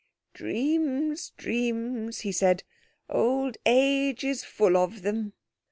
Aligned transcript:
"Dreams, 0.33 1.31
dreams!" 1.37 2.21
he 2.21 2.31
said; 2.31 2.63
"old 3.07 3.57
age 3.67 4.23
is 4.23 4.43
full 4.43 4.75
of 4.75 5.03
them!" 5.03 5.33